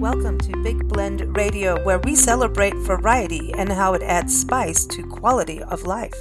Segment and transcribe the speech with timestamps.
[0.00, 5.02] Welcome to Big Blend Radio, where we celebrate variety and how it adds spice to
[5.02, 6.14] quality of life.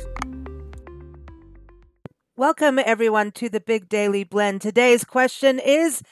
[2.36, 4.60] Welcome, everyone, to the Big Daily Blend.
[4.60, 6.04] Today's question is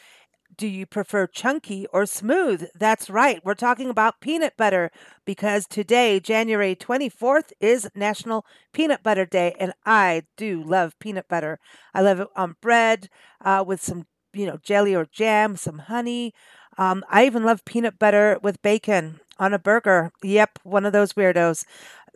[0.55, 2.69] Do you prefer chunky or smooth?
[2.73, 4.89] That's right, we're talking about peanut butter
[5.25, 11.59] because today, January 24th, is National Peanut Butter Day, and I do love peanut butter.
[11.93, 13.09] I love it on bread
[13.43, 14.05] uh, with some
[14.37, 16.33] you know, jelly or jam, some honey.
[16.77, 20.11] Um, I even love peanut butter with bacon on a burger.
[20.23, 21.65] Yep, one of those weirdos.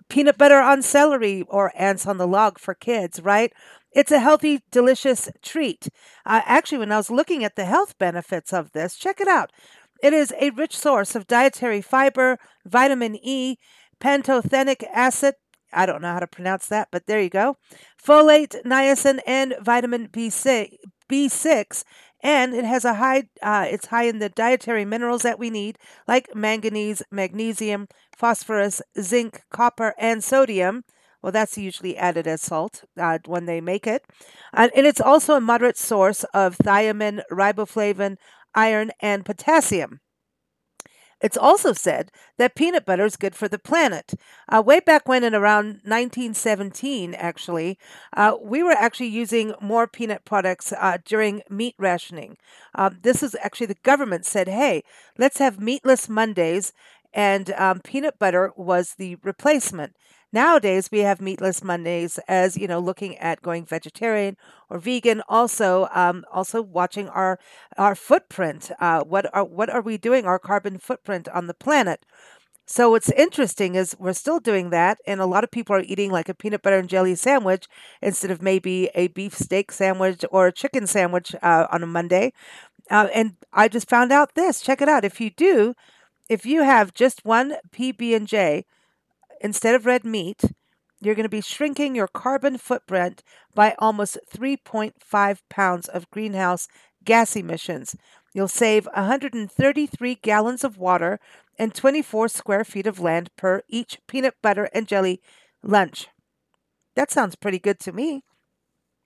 [0.09, 3.53] Peanut butter on celery or ants on the log for kids, right?
[3.93, 5.89] It's a healthy, delicious treat.
[6.25, 9.51] Uh, actually, when I was looking at the health benefits of this, check it out.
[10.01, 13.57] It is a rich source of dietary fiber, vitamin E,
[13.99, 15.35] pantothenic acid.
[15.73, 17.57] I don't know how to pronounce that, but there you go.
[18.03, 20.75] Folate, niacin, and vitamin B6,
[21.09, 21.83] B6
[22.23, 25.77] and it has a high uh, it's high in the dietary minerals that we need
[26.07, 30.83] like manganese magnesium phosphorus zinc copper and sodium.
[31.21, 34.05] Well that's usually added as salt uh, when they make it.
[34.53, 38.17] And it's also a moderate source of thiamine riboflavin
[38.55, 39.99] iron and potassium
[41.21, 44.13] it's also said that peanut butter is good for the planet.
[44.49, 47.77] Uh, way back when, in around 1917, actually,
[48.17, 52.37] uh, we were actually using more peanut products uh, during meat rationing.
[52.75, 54.83] Um, this is actually the government said, hey,
[55.17, 56.73] let's have meatless Mondays,
[57.13, 59.95] and um, peanut butter was the replacement.
[60.33, 64.37] Nowadays, we have meatless Mondays as you know, looking at going vegetarian
[64.69, 65.21] or vegan.
[65.27, 67.37] Also, um, also watching our
[67.77, 68.71] our footprint.
[68.79, 70.25] Uh, what are what are we doing?
[70.25, 72.05] Our carbon footprint on the planet.
[72.65, 76.09] So what's interesting is we're still doing that, and a lot of people are eating
[76.11, 77.67] like a peanut butter and jelly sandwich
[78.01, 82.31] instead of maybe a beef steak sandwich or a chicken sandwich uh, on a Monday.
[82.89, 84.61] Uh, and I just found out this.
[84.61, 85.03] Check it out.
[85.03, 85.75] If you do,
[86.29, 88.65] if you have just one PB and J
[89.43, 90.43] instead of red meat,
[91.01, 93.23] you're going to be shrinking your carbon footprint
[93.55, 96.67] by almost 3.5 pounds of greenhouse
[97.03, 97.95] gas emissions.
[98.33, 101.19] You'll save 133 gallons of water
[101.57, 105.21] and 24 square feet of land per each peanut butter and jelly
[105.63, 106.07] lunch.
[106.95, 108.23] That sounds pretty good to me.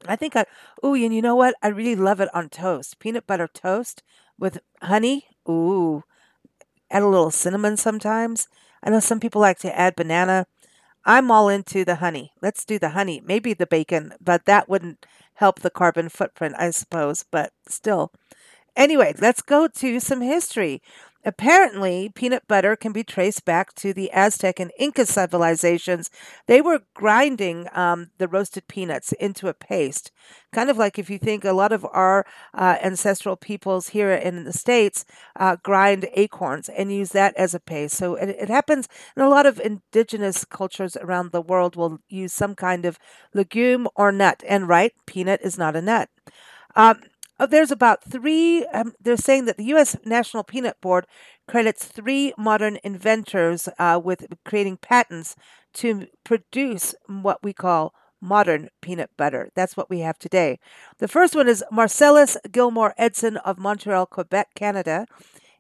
[0.07, 0.45] I think I,
[0.85, 1.56] ooh, and you know what?
[1.63, 3.00] I really love it on toast.
[3.00, 4.03] Peanut butter toast
[4.38, 5.28] with honey.
[5.50, 6.03] Ooh,
[6.91, 8.47] add a little cinnamon sometimes.
[8.84, 10.47] I know some people like to add banana.
[11.06, 12.34] I'm all into the honey.
[12.41, 13.22] Let's do the honey.
[13.24, 15.06] Maybe the bacon, but that wouldn't
[15.36, 18.12] help the carbon footprint, I suppose, but still.
[18.75, 20.81] Anyway, let's go to some history.
[21.25, 26.12] Apparently, peanut butter can be traced back to the Aztec and Inca civilizations.
[26.46, 30.12] They were grinding um, the roasted peanuts into a paste.
[30.53, 34.44] Kind of like if you think a lot of our uh, ancestral peoples here in
[34.44, 35.03] the States
[35.36, 37.97] uh, grind acorns and use that as a paste.
[37.97, 38.88] So it, it happens
[39.18, 43.00] in a lot of indigenous cultures around the world will use some kind of
[43.34, 44.44] legume or nut.
[44.47, 46.09] And right, peanut is not a nut.
[46.75, 47.02] Um,
[47.40, 49.96] uh, there's about three, um, they're saying that the U.S.
[50.06, 51.06] National Peanut Board
[51.47, 55.35] credits three modern inventors uh, with creating patents
[55.74, 59.50] to produce what we call modern peanut butter.
[59.56, 60.59] That's what we have today.
[61.00, 65.06] The first one is Marcellus Gilmore Edson of Montreal, Quebec, Canada.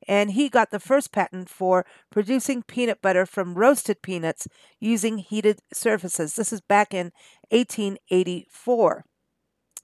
[0.07, 4.47] And he got the first patent for producing peanut butter from roasted peanuts
[4.79, 6.35] using heated surfaces.
[6.35, 7.11] This is back in
[7.49, 9.03] 1884.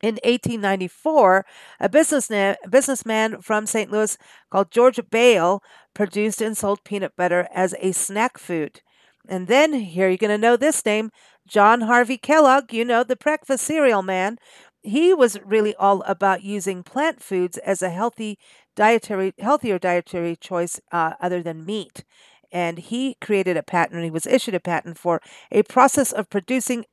[0.01, 1.45] In 1894,
[1.79, 3.91] a businessman, businessman from St.
[3.91, 4.17] Louis
[4.50, 5.62] called George Bayle
[5.94, 8.81] produced and sold peanut butter as a snack food.
[9.28, 11.12] And then, here you're going to know this name
[11.47, 14.38] John Harvey Kellogg, you know, the breakfast cereal man.
[14.81, 18.39] He was really all about using plant foods as a healthy
[18.75, 22.03] dietary, healthier dietary choice uh, other than meat.
[22.51, 26.29] And he created a patent, and he was issued a patent for a process of
[26.29, 26.85] producing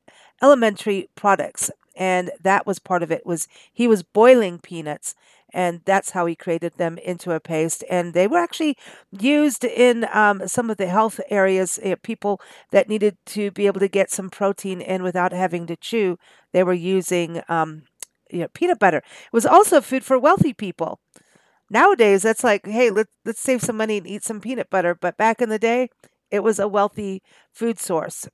[0.43, 5.15] elementary products and that was part of it was he was boiling peanuts
[5.53, 8.77] and that's how he created them into a paste and they were actually
[9.19, 12.41] used in um, some of the health areas uh, people
[12.71, 16.19] that needed to be able to get some protein in without having to chew
[16.53, 17.83] they were using um,
[18.31, 18.99] you know, peanut butter.
[18.99, 21.01] It was also food for wealthy people.
[21.71, 25.17] Nowadays that's like hey let's, let's save some money and eat some peanut butter but
[25.19, 25.91] back in the day
[26.31, 28.29] it was a wealthy food source.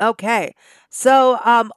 [0.00, 0.54] Okay
[0.90, 1.72] so um,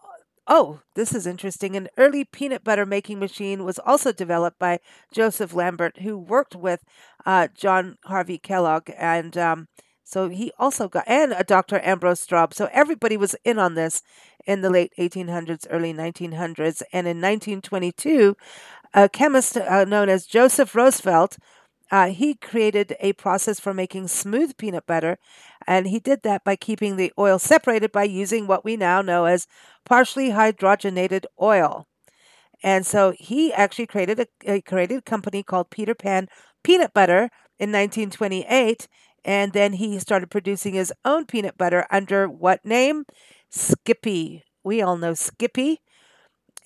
[0.53, 1.77] Oh, this is interesting.
[1.77, 6.83] An early peanut butter making machine was also developed by Joseph Lambert, who worked with
[7.25, 8.91] uh, John Harvey Kellogg.
[8.97, 9.69] And um,
[10.03, 11.79] so he also got, and a Dr.
[11.81, 12.53] Ambrose Straub.
[12.53, 14.03] So everybody was in on this
[14.45, 16.81] in the late 1800s, early 1900s.
[16.91, 18.35] And in 1922,
[18.93, 21.37] a chemist uh, known as Joseph Rosefield
[21.91, 25.17] uh, he created a process for making smooth peanut butter,
[25.67, 29.25] and he did that by keeping the oil separated by using what we now know
[29.25, 29.47] as
[29.85, 31.87] partially hydrogenated oil.
[32.63, 36.27] And so he actually created a, a created a company called Peter Pan
[36.63, 37.29] Peanut Butter
[37.59, 38.87] in 1928,
[39.25, 43.05] and then he started producing his own peanut butter under what name?
[43.49, 44.43] Skippy.
[44.63, 45.79] We all know Skippy.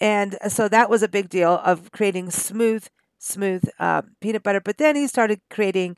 [0.02, 2.88] And so that was a big deal of creating smooth,
[3.26, 4.62] smooth uh, peanut butter.
[4.62, 5.98] But then he started creating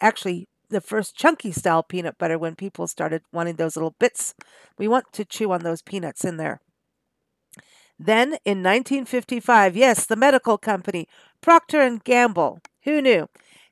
[0.00, 4.34] actually the first chunky style peanut butter when people started wanting those little bits.
[4.76, 6.60] We want to chew on those peanuts in there.
[7.98, 11.08] Then in 1955, yes, the medical company
[11.40, 13.28] Procter and Gamble, who knew?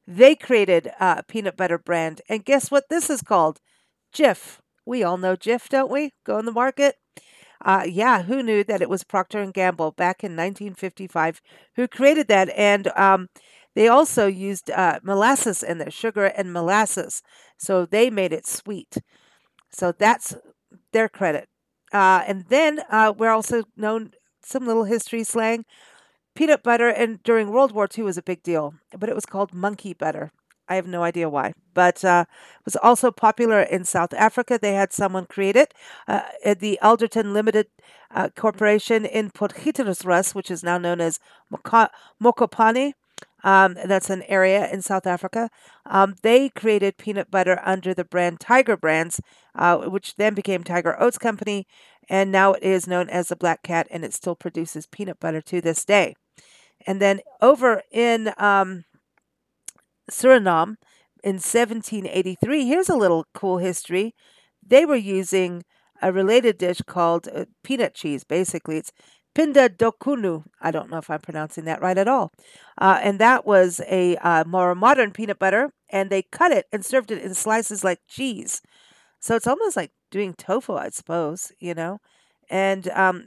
[0.06, 3.60] They created a peanut butter brand, and guess what this is called?
[4.14, 4.58] Jif.
[4.84, 6.12] We all know Jif, don't we?
[6.24, 6.96] Go in the market.
[7.66, 11.42] Uh, yeah, who knew that it was Procter and Gamble back in 1955
[11.74, 12.48] who created that?
[12.50, 13.28] And um,
[13.74, 17.22] they also used uh, molasses in their sugar and molasses,
[17.58, 18.98] so they made it sweet.
[19.70, 20.36] So that's
[20.92, 21.48] their credit.
[21.92, 24.12] Uh, and then uh, we're also known
[24.44, 25.64] some little history slang.
[26.36, 29.54] Peanut butter, and during World War II was a big deal, but it was called
[29.54, 30.32] monkey butter.
[30.68, 34.58] I have no idea why, but uh, it was also popular in South Africa.
[34.60, 35.72] They had someone create it.
[36.08, 36.22] Uh,
[36.58, 37.68] the Alderton Limited
[38.10, 41.20] uh, Corporation in Potgietersrus, which is now known as
[41.52, 42.92] Mokopane.
[43.44, 45.50] Um, that's an area in South Africa.
[45.84, 49.20] Um, they created peanut butter under the brand Tiger Brands,
[49.54, 51.66] uh, which then became Tiger Oats Company,
[52.08, 55.40] and now it is known as the Black Cat, and it still produces peanut butter
[55.42, 56.16] to this day.
[56.86, 58.84] And then over in um,
[60.10, 60.76] Suriname
[61.22, 62.66] in 1783.
[62.66, 64.14] Here's a little cool history.
[64.66, 65.64] They were using
[66.02, 68.24] a related dish called uh, peanut cheese.
[68.24, 68.92] Basically, it's
[69.34, 70.44] pinda dokunu.
[70.60, 72.32] I don't know if I'm pronouncing that right at all.
[72.78, 76.84] Uh, and that was a uh, more modern peanut butter, and they cut it and
[76.84, 78.62] served it in slices like cheese.
[79.20, 81.98] So it's almost like doing tofu, I suppose, you know.
[82.50, 83.26] And um,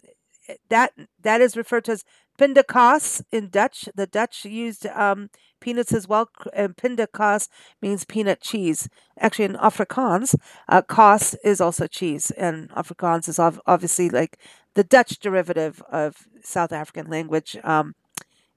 [0.70, 2.04] that that is referred to as
[2.40, 3.90] pindakaas in Dutch.
[3.96, 5.30] The Dutch used um,
[5.60, 6.30] peanuts as well.
[6.54, 7.50] And pindakaas
[7.82, 8.88] means peanut cheese.
[9.20, 10.36] Actually, in Afrikaans,
[10.68, 14.40] uh, kaas is also cheese, and Afrikaans is ov- obviously like
[14.76, 17.58] the Dutch derivative of South African language.
[17.64, 17.96] Um,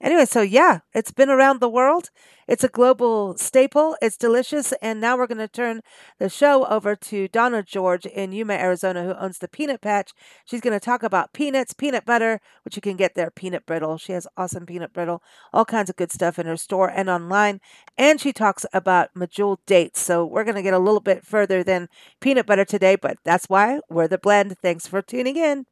[0.03, 2.11] Anyway, so yeah, it's been around the world.
[2.49, 3.97] It's a global staple.
[4.03, 4.73] It's delicious.
[4.83, 5.81] And now we're going to turn
[6.19, 10.11] the show over to Donna George in Yuma, Arizona, who owns the Peanut Patch.
[10.45, 13.97] She's going to talk about peanuts, peanut butter, which you can get there, peanut brittle.
[13.97, 15.23] She has awesome peanut brittle,
[15.53, 17.61] all kinds of good stuff in her store and online.
[17.97, 20.01] And she talks about medjool dates.
[20.01, 21.89] So we're going to get a little bit further than
[22.21, 24.57] peanut butter today, but that's why we're the blend.
[24.61, 25.67] Thanks for tuning in.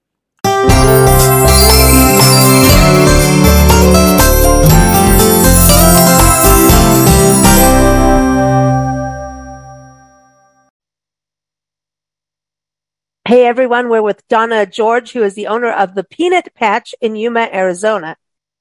[13.31, 17.15] Hey everyone, we're with Donna George, who is the owner of the Peanut Patch in
[17.15, 18.17] Yuma, Arizona.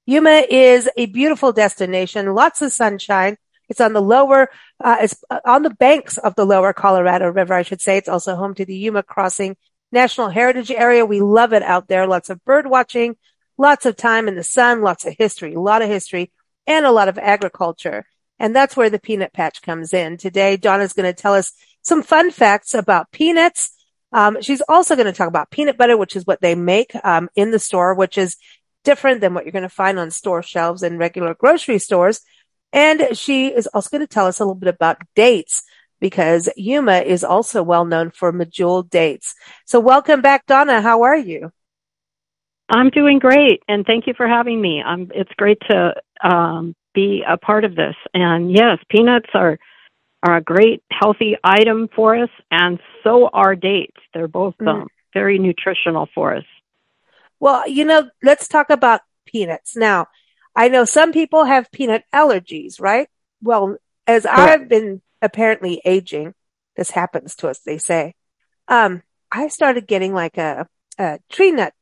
[0.06, 3.36] Yuma is a beautiful destination, lots of sunshine.
[3.68, 7.52] It's on the lower, uh, it's uh, on the banks of the lower Colorado River,
[7.52, 7.96] I should say.
[7.96, 9.56] It's also home to the Yuma Crossing
[9.90, 11.04] National Heritage Area.
[11.04, 12.06] We love it out there.
[12.06, 13.16] Lots of bird watching,
[13.58, 16.30] lots of time in the sun, lots of history, a lot of history,
[16.68, 18.06] and a lot of agriculture.
[18.38, 20.16] And that's where the peanut patch comes in.
[20.16, 23.72] Today, Donna's going to tell us some fun facts about peanuts
[24.12, 27.28] um, she's also going to talk about peanut butter, which is what they make um,
[27.36, 28.36] in the store, which is
[28.84, 32.20] different than what you're going to find on store shelves in regular grocery stores.
[32.72, 35.62] And she is also going to tell us a little bit about dates
[36.00, 39.34] because Yuma is also well known for medjool dates.
[39.66, 40.80] So welcome back, Donna.
[40.80, 41.52] How are you?
[42.70, 44.80] I'm doing great, and thank you for having me.
[44.80, 47.96] I'm, it's great to um, be a part of this.
[48.14, 49.58] And yes, peanuts are
[50.22, 54.00] are a great healthy item for us, and so are dates.
[54.12, 54.68] They're both mm.
[54.68, 56.44] um, very nutritional for us.
[57.38, 59.76] Well, you know, let's talk about peanuts.
[59.76, 60.08] Now,
[60.54, 63.08] I know some people have peanut allergies, right?
[63.42, 64.38] Well, as Correct.
[64.38, 66.34] I've been apparently aging,
[66.76, 68.14] this happens to us, they say.
[68.68, 70.66] Um, I started getting like a,
[70.98, 71.72] a tree nut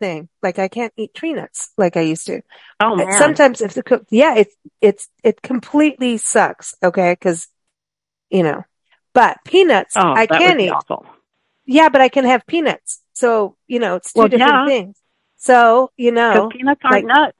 [0.00, 0.28] thing.
[0.42, 2.42] Like I can't eat tree nuts like I used to.
[2.80, 3.12] Oh man.
[3.12, 6.74] Sometimes if the cook, yeah, it's, it's, it completely sucks.
[6.82, 7.16] Okay.
[7.16, 7.48] Cause
[8.30, 8.64] you know.
[9.12, 10.70] But peanuts, oh, I can eat.
[10.70, 11.06] Awful.
[11.64, 13.00] Yeah, but I can have peanuts.
[13.14, 14.66] So, you know, it's two well, different yeah.
[14.66, 14.96] things.
[15.38, 16.48] So, you know.
[16.50, 17.38] Peanuts aren't like, nuts.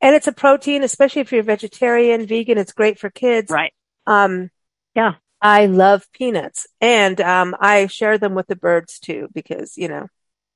[0.00, 3.50] And it's a protein, especially if you're vegetarian, vegan, it's great for kids.
[3.50, 3.72] Right.
[4.06, 4.50] Um,
[4.94, 5.14] yeah.
[5.40, 10.08] I love peanuts and, um, I share them with the birds too, because, you know,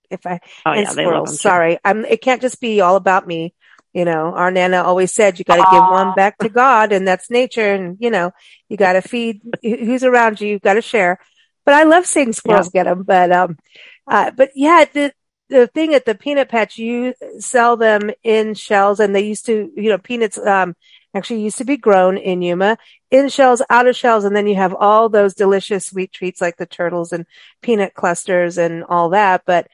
[0.08, 3.54] if I, oh, and yeah, squirrels, sorry, I'm, it can't just be all about me
[3.98, 7.04] You know, our Nana always said you got to give one back to God and
[7.04, 7.74] that's nature.
[7.74, 8.30] And, you know,
[8.68, 10.46] you got to feed who's around you.
[10.46, 11.18] You've got to share.
[11.64, 12.84] But I love seeing squirrels yeah.
[12.84, 13.02] get them.
[13.02, 13.58] But, um,
[14.06, 15.12] uh, but yeah, the,
[15.48, 19.72] the thing at the peanut patch, you sell them in shells and they used to,
[19.74, 20.76] you know, peanuts, um,
[21.12, 22.78] actually used to be grown in Yuma
[23.10, 24.22] in shells, out of shells.
[24.22, 27.26] And then you have all those delicious sweet treats like the turtles and
[27.62, 29.42] peanut clusters and all that.
[29.44, 29.66] But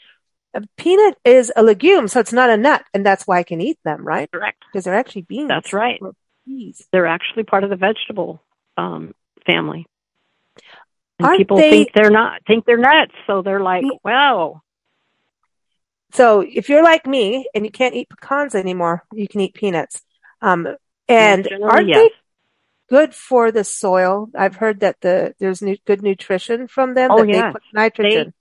[0.55, 2.85] a peanut is a legume, so it's not a nut.
[2.95, 4.31] And that's why I can eat them, right?
[4.31, 4.63] Correct.
[4.71, 5.49] Because they're actually beans.
[5.49, 6.01] That's right.
[6.47, 6.87] Peas.
[6.93, 8.43] They're actually part of the vegetable
[8.77, 9.15] um,
[9.47, 9.87] family.
[11.19, 13.13] And Aren't people they, think they're not, think they're nuts.
[13.27, 14.63] So they're like, wow.
[16.13, 20.03] So if you're like me and you can't eat pecans anymore, you can eat peanuts.
[20.41, 20.69] Um,
[21.09, 21.97] and aren't yes.
[21.97, 22.11] they
[22.89, 24.29] good for the soil?
[24.37, 27.11] I've heard that the there's new, good nutrition from them.
[27.11, 27.43] Oh, that yes.
[27.43, 28.35] they put nitrogen.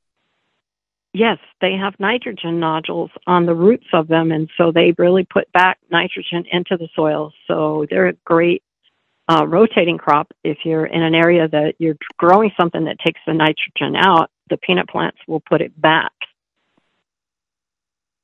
[1.14, 5.52] Yes, they have nitrogen nodules on the roots of them, and so they really put
[5.52, 7.32] back nitrogen into the soil.
[7.48, 8.64] So they're a great
[9.30, 10.32] uh, rotating crop.
[10.44, 14.58] If you're in an area that you're growing something that takes the nitrogen out, the
[14.58, 16.12] peanut plants will put it back.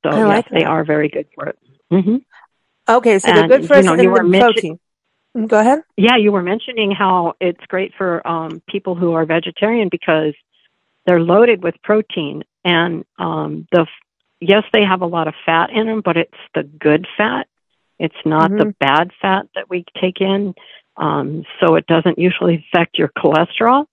[0.04, 1.58] So I like yes, they are very good for it.
[1.92, 2.16] Mm-hmm.
[2.88, 4.80] Okay, so they're good for you know, and you were mention- protein.
[5.36, 5.82] Mm, Go ahead.
[5.96, 10.34] Yeah, you were mentioning how it's great for um, people who are vegetarian because
[11.06, 13.86] they're loaded with protein, and um, the
[14.40, 17.46] yes, they have a lot of fat in them, but it's the good fat.
[17.98, 20.54] It's not the bad fat that we take in,
[20.96, 23.86] um, so it doesn't usually affect your cholesterol.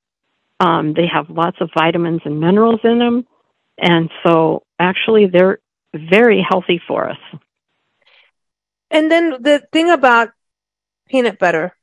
[0.60, 3.28] Um, they have lots of vitamins and minerals in them,
[3.78, 5.60] and so actually they're
[5.94, 7.18] very healthy for us.
[8.90, 10.30] And then the thing about
[11.10, 11.76] peanut butter,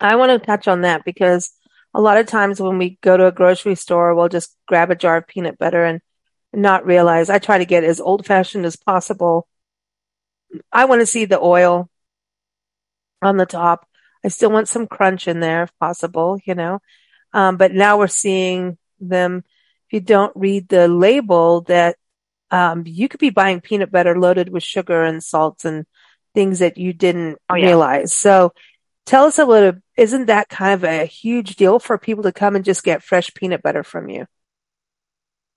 [0.00, 1.52] I want to touch on that because
[1.94, 4.96] a lot of times when we go to a grocery store, we'll just grab a
[4.96, 6.00] jar of peanut butter and
[6.52, 9.46] not realize I try to get as old fashioned as possible.
[10.72, 11.88] I want to see the oil
[13.20, 13.86] on the top.
[14.24, 16.80] I still want some crunch in there if possible, you know.
[17.32, 19.44] Um, but now we're seeing them.
[19.88, 21.96] If you don't read the label, that
[22.50, 25.86] um, you could be buying peanut butter loaded with sugar and salts and
[26.34, 27.66] things that you didn't Oh, yeah.
[27.66, 28.14] realize.
[28.14, 28.52] So
[29.06, 32.56] tell us a little, isn't that kind of a huge deal for people to come
[32.56, 34.26] and just get fresh peanut butter from you?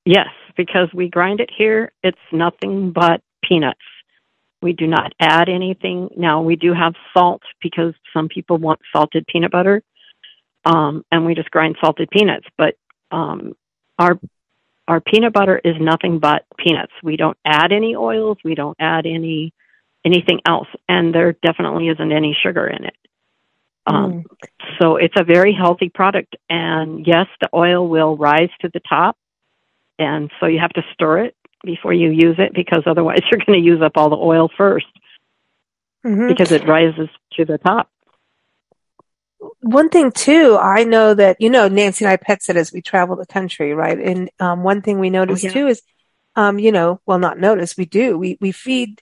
[0.06, 1.92] Yes, because we grind it here.
[2.04, 3.80] It's nothing but peanuts.
[4.62, 6.10] We do not add anything.
[6.16, 9.82] Now we do have salt because some people want salted peanut butter,
[10.64, 12.46] um, and we just grind salted peanuts.
[12.56, 12.76] But
[13.10, 13.54] um,
[13.98, 14.20] our
[14.88, 16.94] our peanut butter is nothing but peanuts.
[17.02, 18.38] We don't add any oils.
[18.46, 19.54] We don't add any
[20.06, 22.96] anything else, and there definitely isn't any sugar in it.
[23.86, 24.26] Um,
[24.80, 26.36] So it's a very healthy product.
[26.50, 29.18] And yes, the oil will rise to the top.
[30.00, 33.60] And so you have to stir it before you use it because otherwise you're going
[33.60, 34.88] to use up all the oil first
[36.06, 36.28] Mhm.
[36.28, 37.90] because it rises to the top.
[39.62, 42.82] one thing too, I know that, you know, Nancy and I pet sit as we
[42.82, 44.00] travel the country, right?
[44.00, 45.52] And, um, one thing we notice yeah.
[45.52, 45.82] too is,
[46.36, 49.02] um, you know, well, not notice, we do, we, we feed,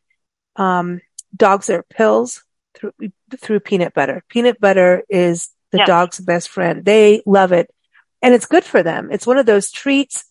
[0.55, 1.01] um,
[1.35, 2.43] dogs their pills
[2.91, 4.23] through, through peanut butter.
[4.29, 6.83] Peanut butter is the dog's best friend.
[6.85, 7.69] They love it
[8.21, 9.09] and it's good for them.
[9.11, 10.25] It's one of those treats.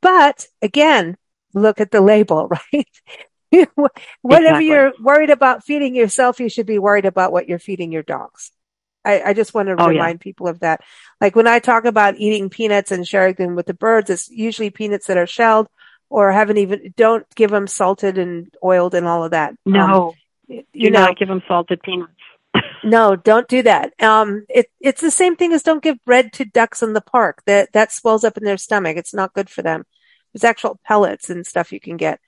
[0.00, 1.16] But again,
[1.54, 2.88] look at the label, right?
[4.22, 4.66] Whatever Exactly.
[4.66, 8.50] you're worried about feeding yourself, you should be worried about what you're feeding your dogs.
[9.04, 10.00] I, I just want to Oh, yeah.
[10.00, 10.80] remind people of that.
[11.20, 14.70] Like when I talk about eating peanuts and sharing them with the birds, it's usually
[14.70, 15.68] peanuts that are shelled
[16.10, 19.50] or haven't even, don't give them salted and oiled and all of that.
[19.50, 20.14] Um, No,
[20.48, 22.12] you do know, not give them salted peanuts.
[22.84, 23.92] no, don't do that.
[24.00, 27.42] Um, it, it's the same thing as don't give bread to ducks in the park.
[27.46, 28.96] That, that swells up in their stomach.
[28.96, 29.84] It's not good for them.
[30.32, 32.20] There's actual pellets and stuff you can get.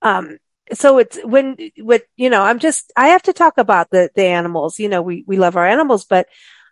[0.00, 0.38] Um,
[0.72, 4.24] so it's when, what, you know, I'm just, I have to talk about the, the
[4.24, 4.78] animals.
[4.78, 6.28] You know, we, we love our animals, but,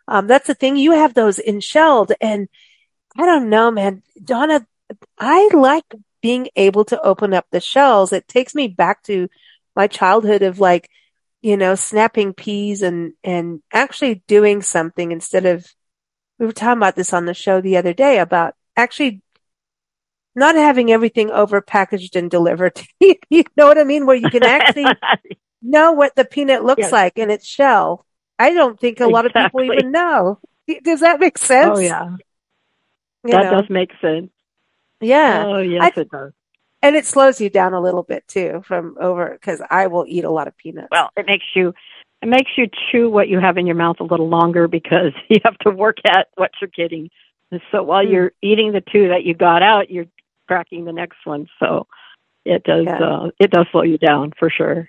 [0.09, 0.76] um, that's the thing.
[0.76, 2.49] You have those in shelled and
[3.16, 4.02] I don't know, man.
[4.23, 4.66] Donna,
[5.19, 5.85] I like
[6.23, 8.12] being able to open up the shells.
[8.12, 9.28] It takes me back to
[9.80, 10.90] my childhood of like,
[11.40, 15.66] you know, snapping peas and, and actually doing something instead of,
[16.38, 19.22] we were talking about this on the show the other day about actually
[20.34, 22.78] not having everything over packaged and delivered.
[23.00, 24.04] you know what I mean?
[24.04, 24.92] Where you can actually
[25.62, 26.92] know what the peanut looks Yes.
[26.92, 28.04] like in its shell.
[28.38, 30.40] I don't think a lot of people even know.
[30.82, 31.78] Does that make oh, sense?
[31.78, 32.16] oh, yeah.
[33.25, 33.60] You that know?
[33.62, 34.30] does make sense.
[35.00, 35.44] Yeah.
[35.46, 36.32] Oh, yes, I- it does.
[36.82, 40.25] And it slows you down a little bit too from over, cause I will eat
[40.25, 40.88] a lot of peanuts.
[40.90, 41.75] Well, it makes you
[42.22, 45.38] it makes you chew what you have in your mouth a little longer because you
[45.44, 47.10] have to work at what you're getting.
[47.72, 48.12] So while Hmm.
[48.12, 50.06] you're eating the two that you got out, you're
[50.49, 51.49] cracking the next one.
[51.58, 51.87] So
[52.44, 52.99] it does Yeah.
[52.99, 54.88] uh, it does slow you down for sure.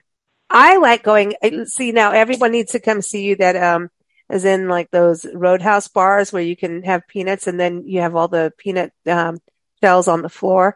[0.49, 1.33] I like going.
[1.65, 3.35] See now, everyone needs to come see you.
[3.37, 3.89] That um,
[4.29, 8.15] is in like those Roadhouse bars where you can have peanuts, and then you have
[8.15, 9.37] all the peanut um,
[9.81, 10.75] shells on the floor.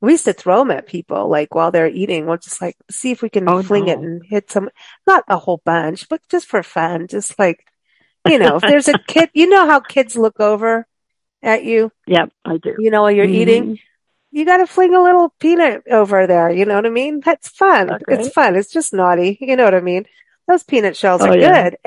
[0.00, 2.26] We used to throw them at people like while they're eating.
[2.26, 4.70] We'll just like see if we can Oh, fling it and hit some,
[5.06, 7.06] not a whole bunch, but just for fun.
[7.06, 7.66] Just like
[8.28, 10.86] you know, if there's a kid, you know how kids look over
[11.42, 11.90] at you.
[12.06, 12.76] Yep, I do.
[12.78, 13.78] You know while you're eating, Mhm.
[14.30, 16.50] you got to fling a little peanut over there.
[16.50, 17.20] You know what I mean?
[17.20, 17.86] That's fun.
[17.86, 18.56] That's It's fun.
[18.56, 19.38] It's just naughty.
[19.40, 20.04] You know what I mean?
[20.48, 21.70] Those peanut shells Oh, are yeah.
[21.70, 21.78] good.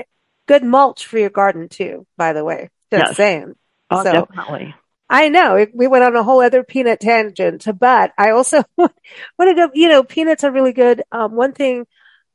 [0.47, 2.69] Good mulch for your garden too, by the way.
[2.91, 3.15] Just Yes.
[3.17, 3.55] saying.
[3.91, 4.75] Oh, So- definitely.
[5.09, 8.93] I know it, we went on a whole other peanut tangent, but I also want
[9.39, 11.03] to go, you know, peanuts are really good.
[11.11, 11.85] Um, one thing,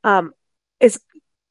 [0.04, 0.32] um,
[0.80, 1.00] is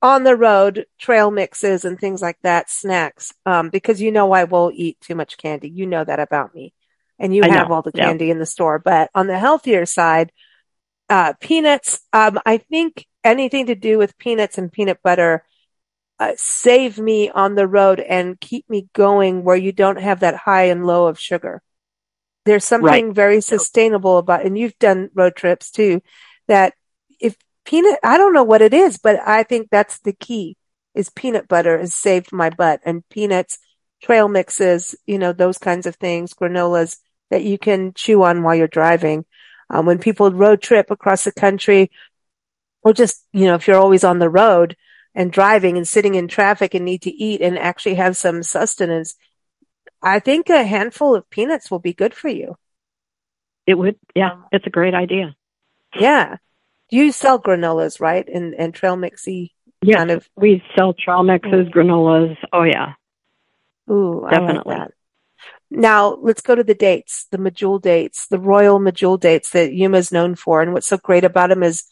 [0.01, 3.33] on the road trail mixes and things like that, snacks.
[3.45, 5.69] Um, because you know, I will eat too much candy.
[5.69, 6.73] You know that about me
[7.19, 7.71] and you I have know.
[7.71, 8.05] all the Yeah.
[8.05, 10.31] candy in the store, but on the healthier side,
[11.09, 15.43] uh, peanuts, um, I think anything to do with peanuts and peanut butter,
[16.19, 20.35] uh, save me on the road and keep me going where you don't have that
[20.35, 21.61] high and low of sugar.
[22.45, 26.01] There's something very sustainable about, and you've done road trips too,
[26.47, 26.73] that
[27.19, 30.55] if peanut, I don't know what it is, but I think that's the key
[30.95, 33.59] is peanut butter has saved my butt and peanuts,
[34.01, 36.97] trail mixes, you know, those kinds of things, granolas
[37.29, 39.25] that you can chew on while you're driving.
[39.69, 41.91] Um, when people road trip across the country
[42.81, 44.75] or just, you know, if you're always on the road
[45.17, 49.15] and driving and sitting in traffic and need to eat and actually have some sustenance,
[49.99, 52.55] I think a handful of peanuts will be good for you.
[53.65, 55.35] It would, yeah, it's a great idea.
[55.99, 56.37] Yeah.
[56.91, 58.29] You sell granolas, right?
[58.29, 59.49] And, and trail mixy
[59.81, 61.73] Yes, kind of, we sell trail mixes, mm.
[61.73, 62.37] granolas.
[62.53, 62.93] Oh, yeah.
[63.89, 64.75] ooh, I Definitely.
[64.75, 64.91] like that.
[65.71, 69.97] Now let's go to the dates, the Medjool dates, the royal Medjool dates that Yuma
[69.97, 70.61] is known for.
[70.61, 71.85] And what's so great about them is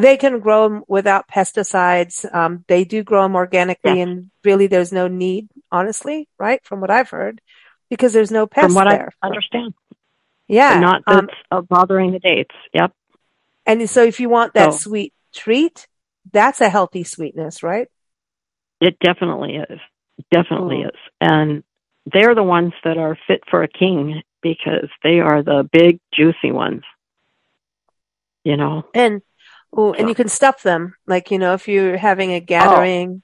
[0.00, 2.24] they can grow them without pesticides.
[2.34, 4.08] Um, they do grow them organically Yes.
[4.08, 6.64] and really there's no need, honestly, right?
[6.64, 7.40] From what I've heard,
[7.90, 9.10] because there's no pests From what there.
[9.22, 9.74] I understand.
[10.48, 10.78] yeah.
[10.80, 12.54] Not um, uh, bothering the dates.
[12.72, 12.92] Yep.
[13.64, 15.86] and so if you want that So- sweet treat,
[16.32, 17.88] that's a healthy sweetness, right?
[18.80, 19.80] It definitely is.
[20.30, 20.88] Definitely Mm.
[20.88, 20.98] is.
[21.20, 21.64] And
[22.06, 26.52] they're the ones that are fit for a king because they are the big, juicy
[26.52, 26.82] ones.
[28.44, 28.84] You know?
[28.94, 29.22] And
[29.76, 33.22] oh, and So- you can stuff them, like you know, if you're having a gathering.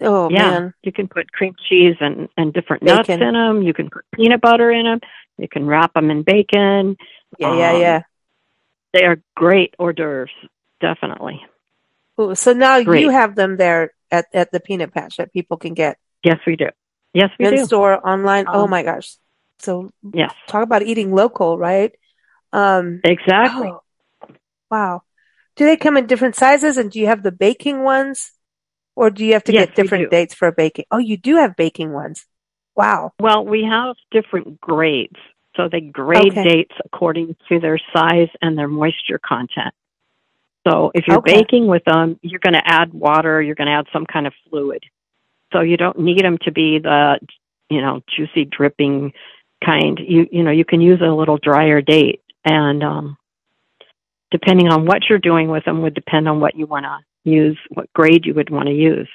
[0.00, 0.50] Oh, yeah.
[0.50, 3.22] man, You can put cream cheese and, and different nuts Bacon.
[3.22, 3.62] in them.
[3.62, 5.00] You can put peanut butter in them.
[5.38, 6.96] You can wrap them in bacon.
[7.38, 8.00] yeah, yeah, Um, yeah.
[8.92, 10.30] They are great hors d'oeuvres.
[10.80, 11.40] Definitely.
[12.20, 13.02] Ooh, so now great.
[13.02, 16.56] you have them there at at the peanut patch that people can get Yes, we
[16.56, 16.68] do.
[17.14, 17.60] Yes, we in do.
[17.60, 18.46] In store, online.
[18.48, 19.16] oh Um, my gosh!
[19.60, 21.92] So Yes, talk about eating local, right?
[22.52, 23.68] Um, exactly.
[23.70, 23.80] oh,
[24.70, 25.02] wow.
[25.56, 28.32] Do they come in different sizes, and do you have the baking ones,
[28.94, 30.84] or do you have to Yes, get different dates for baking?
[30.90, 32.26] Oh, you do have baking ones.
[32.76, 33.12] Wow.
[33.20, 35.16] Well, we have different grades.
[35.56, 36.42] So they grade Okay.
[36.42, 39.74] dates according to their size and their moisture content.
[40.68, 41.38] So if you're Okay.
[41.38, 44.34] baking with them, you're going to add water, you're going to add some kind of
[44.50, 44.82] fluid.
[45.52, 47.20] So you don't need them to be the,
[47.70, 49.12] you know, juicy dripping
[49.64, 49.98] kind.
[49.98, 53.16] You you know, you can use a little drier date and um
[54.30, 56.98] depending on what you're doing with them would depend on what you want to
[57.30, 59.08] use, what grade you would want to use.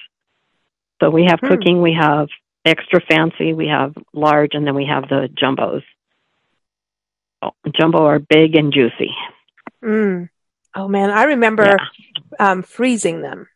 [1.02, 1.48] So we have Hmm.
[1.48, 2.28] cooking, we have
[2.66, 5.84] extra fancy, we have large, and then we have the jumbos.
[7.42, 9.12] Oh, jumbo are big and juicy.
[9.84, 10.30] Mm.
[10.76, 12.52] Oh man, I remember Yeah.
[12.52, 13.48] um, freezing them.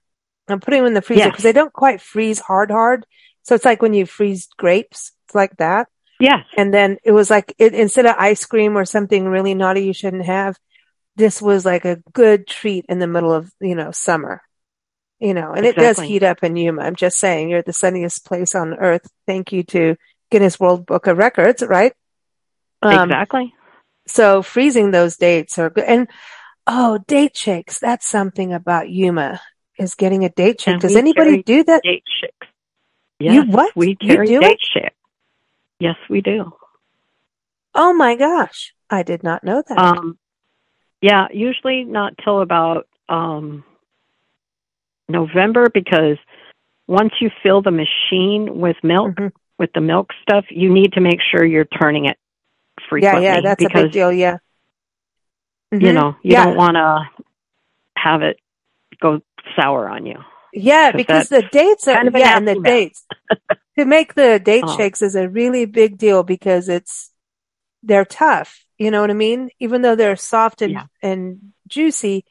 [0.47, 1.31] I'm putting them in the freezer Yes.
[1.31, 3.05] because they don't quite freeze hard, hard.
[3.43, 5.87] So it's like when you freeze grapes, it's like that.
[6.19, 6.45] Yes.
[6.57, 9.93] And then it was like it, instead of ice cream or something really naughty you
[9.93, 10.57] shouldn't have,
[11.15, 14.41] this was like a good treat in the middle of you know summer.
[15.19, 16.82] You know, and it does heat up in Yuma.
[16.82, 19.08] I'm just saying, you're the sunniest place on earth.
[19.25, 19.95] Thank you to
[20.30, 21.93] Guinness World Book of Records, right?
[22.82, 23.54] Um, exactly.
[24.08, 25.86] so freezing those dates are good.
[25.86, 26.10] And
[26.67, 27.80] oh, date shakes.
[27.80, 29.39] That's something about Yuma
[29.78, 30.73] is getting a date shake.
[30.73, 31.84] And Does anybody carry do that?
[31.84, 32.47] Date shakes.
[33.19, 33.75] You Yes, what?
[33.75, 34.91] we You do date shake.
[35.80, 36.51] Yes, we do.
[37.73, 38.73] Oh my gosh.
[38.89, 39.78] I did not know that.
[39.78, 40.17] Um,
[41.05, 43.63] yeah, usually not till about um,
[45.07, 46.17] November because
[46.87, 49.31] once you fill the machine with milk, Mhm.
[49.59, 52.17] with the milk stuff, you need to make sure you're turning it
[52.89, 53.23] frequently.
[53.23, 54.11] yeah, yeah, that's a big deal.
[54.11, 54.37] Yeah.
[55.71, 55.93] You Mhm.
[55.93, 56.45] know, you Yeah.
[56.45, 57.09] don't want to
[57.97, 58.39] have it
[58.99, 59.21] go
[59.55, 60.23] sour on you.
[60.53, 63.05] Yeah, because the dates are kind of yeah, and the dates
[63.77, 64.75] to make the date Oh.
[64.75, 67.11] shakes is a really big deal because it's
[67.83, 68.64] they're tough.
[68.77, 69.49] You know what I mean?
[69.59, 70.85] Even though they're soft and Yeah.
[71.01, 72.25] and juicy,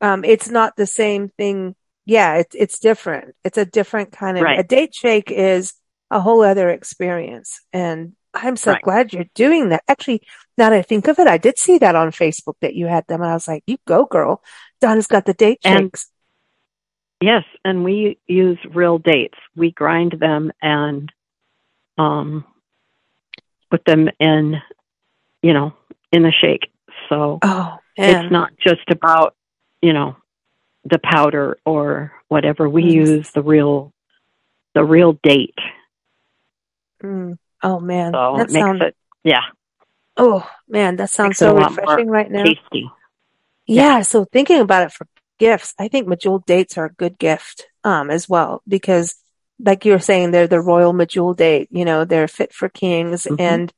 [0.00, 1.74] um, it's not the same thing.
[2.04, 3.34] Yeah, it's it's different.
[3.44, 4.58] It's a different kind of Right.
[4.58, 5.74] a date shake is
[6.10, 7.60] a whole other experience.
[7.72, 8.82] And I'm so Right.
[8.82, 9.82] glad you're doing that.
[9.88, 10.22] Actually,
[10.56, 13.06] now that I think of it, I did see that on Facebook that you had
[13.06, 14.42] them, and I was like, "You go, girl."
[14.80, 16.10] Donna's got the date And- shakes.
[17.20, 19.38] Yes, and we use real dates.
[19.56, 21.10] We grind them and
[21.98, 22.44] um,
[23.70, 24.62] put them in,
[25.42, 25.72] you know,
[26.12, 26.70] in the shake.
[27.08, 29.34] So Oh man, it's not just about,
[29.82, 30.16] you know,
[30.84, 32.68] the powder or whatever.
[32.68, 32.92] We Mhm.
[32.92, 33.92] use the real,
[34.74, 35.54] the real date.
[37.02, 37.38] Mm.
[37.62, 38.82] Oh man, So that it makes sounds.
[38.82, 39.42] it, yeah,
[40.16, 42.42] Oh man, that sounds so a lot more refreshing right now.
[42.44, 42.90] tasty.
[43.66, 45.06] Yeah, so thinking about it for
[45.38, 49.14] gifts, I think Medjool dates are a good gift um as well because
[49.60, 53.24] like you were saying they're the royal Medjool date, you know, they're fit for kings
[53.24, 53.40] Mhm.
[53.40, 53.72] and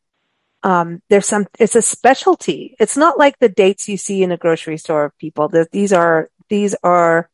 [0.62, 2.76] um there's some it's a specialty.
[2.78, 5.48] It's not like the dates you see in a grocery store of people.
[5.48, 7.30] That these are these are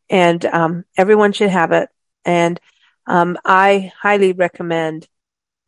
[0.09, 1.89] And um everyone should have it
[2.25, 2.59] and
[3.07, 5.07] um I highly recommend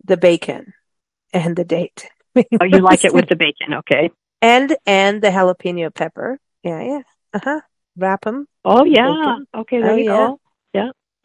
[0.04, 0.74] the bacon
[1.34, 2.08] and the date.
[2.60, 4.12] Oh, you like it with the bacon, okay?
[4.42, 6.40] and and the jalapeno pepper.
[6.64, 7.02] Yeah, yeah.
[7.34, 7.62] Uh huh.
[7.98, 8.48] Wrap them.
[8.66, 9.16] Oh, yeah.
[9.16, 9.48] Bacon.
[9.56, 10.18] Okay, there Oh, you yeah.
[10.18, 10.40] go.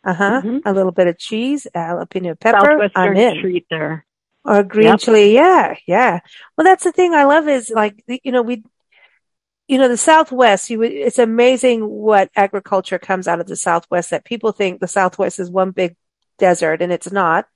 [0.04, 0.40] Uh huh.
[0.42, 0.62] Mhm.
[0.64, 2.90] A little bit of cheese, jalapeno pepper.
[2.94, 3.40] I'm in.
[3.40, 4.06] treat there.
[4.44, 4.98] Or green Yep.
[5.00, 5.34] chili.
[5.34, 6.20] Yeah, yeah.
[6.56, 8.64] Well, that's the thing I love is like you know we,
[9.68, 10.70] you know the Southwest.
[10.70, 14.10] You would, it's amazing what agriculture comes out of the Southwest.
[14.10, 15.96] That people think the Southwest is one big
[16.38, 17.46] desert, and it's not.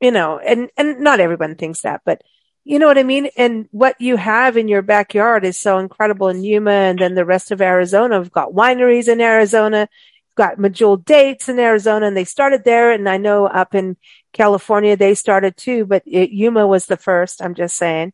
[0.00, 2.22] You know, and and not everyone thinks that, but
[2.64, 3.28] you know what I mean.
[3.36, 7.24] And what you have in your backyard is so incredible in Yuma, and then the
[7.24, 8.20] rest of Arizona.
[8.20, 9.88] We've got wineries in Arizona.
[10.34, 12.92] Got Medjool Dates in Arizona, and they started there.
[12.92, 13.96] And I know up in
[14.32, 17.42] California they started too, but it, Yuma was the first.
[17.42, 18.12] I'm just saying.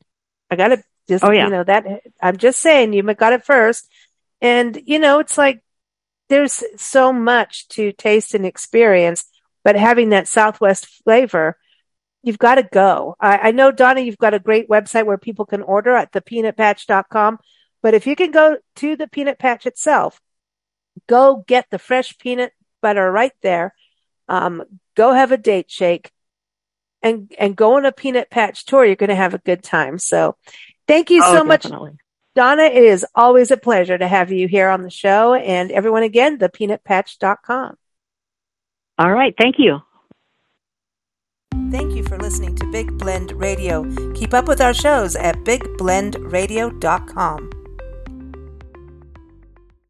[0.50, 1.44] I got to just, Oh, yeah.
[1.44, 1.86] you know, that
[2.20, 3.88] I'm just saying Yuma got it first.
[4.40, 5.62] And, you know, it's like
[6.28, 9.24] there's so much to taste and experience,
[9.64, 11.56] but having that Southwest flavor,
[12.22, 13.16] you've got to go.
[13.20, 17.38] I, I know, Donna, you've got a great website where people can order at thepeanutpatch.com.
[17.82, 20.20] But if you can go to the peanut patch itself,
[21.06, 23.74] go get the fresh peanut butter right there.
[24.28, 24.62] Um,
[24.94, 26.12] go have a date shake
[27.02, 28.84] and, and go on a peanut patch tour.
[28.84, 29.98] You're going to have a good time.
[29.98, 30.36] So
[30.86, 31.66] thank you oh, so much.
[32.34, 32.62] Donna.
[32.62, 36.38] It is always a pleasure to have you here on the show and everyone again,
[36.38, 37.76] thepeanutpatch.com.
[38.98, 39.34] All right.
[39.36, 39.80] Thank you.
[41.70, 43.84] Thank you for listening to Big Blend Radio.
[44.14, 47.57] Keep up with our shows at bigblendradio.com.